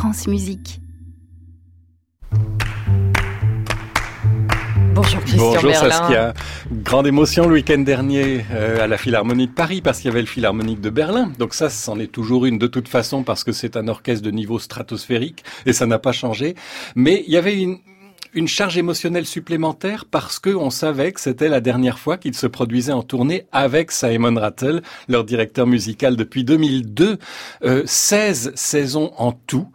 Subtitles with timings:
[0.00, 0.80] France Musique.
[4.94, 5.90] Bonjour Christian Bonjour Merlin.
[5.90, 6.34] Saskia.
[6.72, 10.22] Grande émotion le week-end dernier euh, à la Philharmonie de Paris parce qu'il y avait
[10.22, 11.30] le Philharmonique de Berlin.
[11.38, 14.30] Donc ça, c'en est toujours une de toute façon parce que c'est un orchestre de
[14.30, 16.54] niveau stratosphérique et ça n'a pas changé.
[16.94, 17.76] Mais il y avait une,
[18.34, 22.46] une charge émotionnelle supplémentaire parce que on savait que c'était la dernière fois qu'ils se
[22.46, 27.18] produisaient en tournée avec Simon Rattle, leur directeur musical depuis 2002,
[27.64, 29.68] euh, 16 saisons en tout.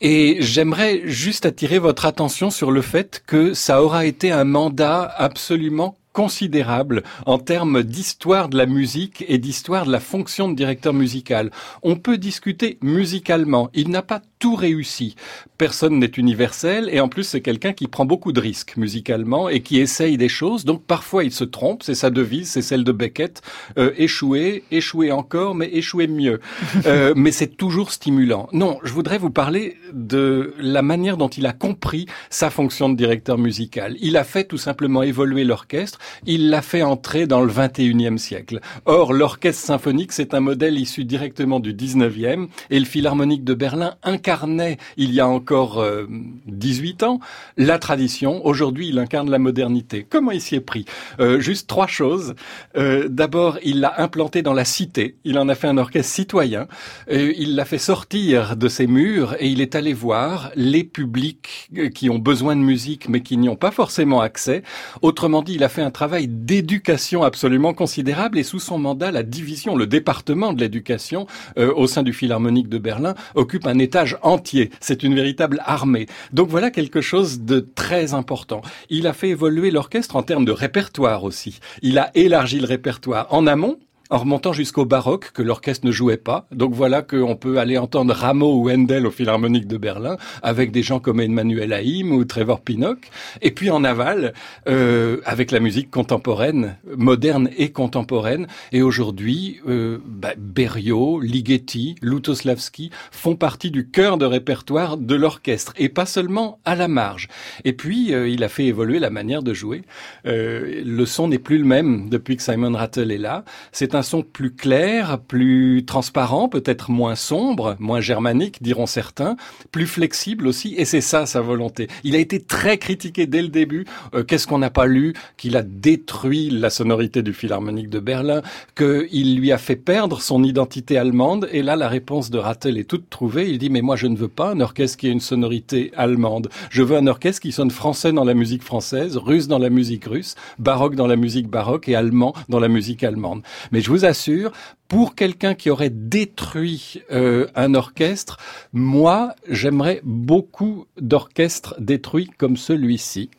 [0.00, 5.02] Et j'aimerais juste attirer votre attention sur le fait que ça aura été un mandat
[5.16, 10.94] absolument considérable en termes d'histoire de la musique et d'histoire de la fonction de directeur
[10.94, 11.50] musical.
[11.82, 13.68] On peut discuter musicalement.
[13.74, 15.16] Il n'a pas tout réussi.
[15.58, 19.60] Personne n'est universel et en plus c'est quelqu'un qui prend beaucoup de risques musicalement et
[19.60, 20.64] qui essaye des choses.
[20.64, 23.42] Donc parfois il se trompe, c'est sa devise, c'est celle de Beckett.
[23.76, 26.38] Euh, échouer, échouer encore, mais échouer mieux.
[26.86, 28.48] Euh, mais c'est toujours stimulant.
[28.52, 32.94] Non, je voudrais vous parler de la manière dont il a compris sa fonction de
[32.94, 33.96] directeur musical.
[33.98, 38.60] Il a fait tout simplement évoluer l'orchestre il l'a fait entrer dans le 21e siècle.
[38.84, 43.94] Or, l'orchestre symphonique, c'est un modèle issu directement du 19e, et le Philharmonique de Berlin
[44.36, 46.06] incarnait, il y a encore euh,
[46.46, 47.20] 18 ans,
[47.56, 48.44] la tradition.
[48.44, 50.06] Aujourd'hui, il incarne la modernité.
[50.08, 50.84] Comment il s'y est pris?
[51.20, 52.34] Euh, Juste trois choses.
[52.76, 55.16] Euh, D'abord, il l'a implanté dans la cité.
[55.24, 56.66] Il en a fait un orchestre citoyen.
[57.10, 61.70] Euh, il l'a fait sortir de ses murs, et il est allé voir les publics
[61.76, 64.62] euh, qui ont besoin de musique, mais qui n'y ont pas forcément accès.
[65.02, 69.22] Autrement dit, il a fait un travail d'éducation absolument considérable et sous son mandat, la
[69.22, 71.26] division, le département de l'éducation
[71.58, 74.70] euh, au sein du Philharmonique de Berlin occupe un étage entier.
[74.80, 76.06] C'est une véritable armée.
[76.32, 78.62] Donc voilà quelque chose de très important.
[78.90, 81.60] Il a fait évoluer l'orchestre en termes de répertoire aussi.
[81.82, 83.78] Il a élargi le répertoire en amont
[84.10, 86.46] en remontant jusqu'au baroque que l'orchestre ne jouait pas.
[86.52, 90.82] Donc voilà qu'on peut aller entendre Rameau ou Handel au Philharmonique de Berlin avec des
[90.82, 92.98] gens comme Emmanuel Haïm ou Trevor Pinnock.
[93.42, 94.32] Et puis en aval,
[94.68, 98.46] euh, avec la musique contemporaine, moderne et contemporaine.
[98.72, 105.72] Et aujourd'hui, euh, bah, Berio, Ligeti, Lutoslavski font partie du cœur de répertoire de l'orchestre
[105.76, 107.28] et pas seulement à la marge.
[107.64, 109.82] Et puis euh, il a fait évoluer la manière de jouer.
[110.26, 113.44] Euh, le son n'est plus le même depuis que Simon Rattle est là.
[113.72, 119.36] C'est un son plus clair, plus transparent, peut-être moins sombre, moins germanique, diront certains,
[119.72, 121.88] plus flexible aussi, et c'est ça sa volonté.
[122.04, 123.86] Il a été très critiqué dès le début.
[124.14, 128.42] Euh, Qu'est-ce qu'on n'a pas lu Qu'il a détruit la sonorité du Philharmonique de Berlin,
[128.76, 132.88] qu'il lui a fait perdre son identité allemande, et là la réponse de Rattel est
[132.88, 133.50] toute trouvée.
[133.50, 136.48] Il dit mais moi je ne veux pas un orchestre qui ait une sonorité allemande.
[136.70, 140.04] Je veux un orchestre qui sonne français dans la musique française, russe dans la musique
[140.04, 143.42] russe, baroque dans la musique baroque et allemand dans la musique allemande.
[143.72, 144.50] Mais je vous assure,
[144.88, 148.36] pour quelqu'un qui aurait détruit euh, un orchestre,
[148.72, 153.30] moi, j'aimerais beaucoup d'orchestres détruits comme celui-ci.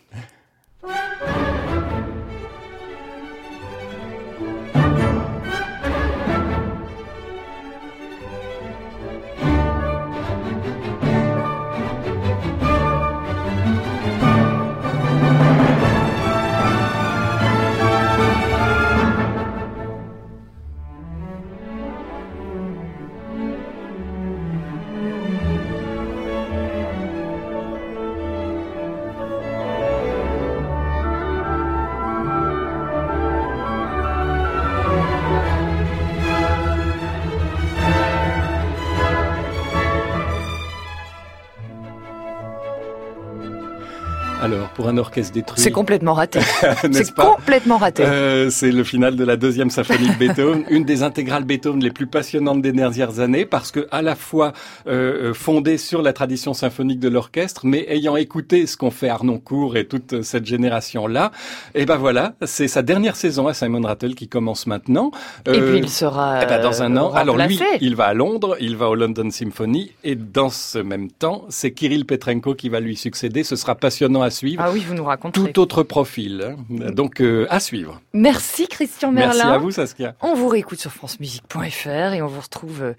[44.39, 45.59] Alors, pour un orchestre détruit...
[45.59, 46.39] C'est complètement raté.
[46.91, 48.03] C'est complètement raté.
[48.03, 51.89] Euh, c'est le final de la deuxième symphonie de Beethoven, une des intégrales Beethoven les
[51.89, 54.53] plus passionnantes des dernières années, parce que à la fois
[54.87, 59.75] euh, fondée sur la tradition symphonique de l'orchestre, mais ayant écouté ce qu'ont fait Arnoncourt
[59.75, 61.31] et toute cette génération-là,
[61.73, 65.11] et ben voilà, c'est sa dernière saison à Simon Rattle qui commence maintenant.
[65.47, 67.11] Et Euh, puis il sera eh ben, dans un euh, an.
[67.13, 71.09] Alors lui, il va à Londres, il va au London Symphony, et dans ce même
[71.09, 73.43] temps, c'est Kirill Petrenko qui va lui succéder.
[73.43, 74.61] Ce sera passionnant à suivre.
[74.65, 75.51] Ah oui, vous nous raconterez.
[75.51, 76.55] Tout autre profil.
[76.57, 76.91] hein.
[76.91, 78.01] Donc euh, à suivre.
[78.13, 79.33] Merci Christian Merlin.
[79.35, 80.15] Merci à vous Saskia.
[80.21, 82.93] On vous réécoute sur francemusique.fr et on vous retrouve euh,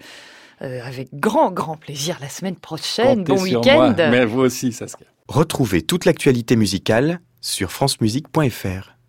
[0.61, 3.19] euh, avec grand, grand plaisir la semaine prochaine.
[3.25, 3.95] Comptez bon week-end.
[3.97, 5.07] Mais vous aussi Saskia.
[5.27, 8.95] Retrouvez toute l'actualité musicale sur francemusique.fr.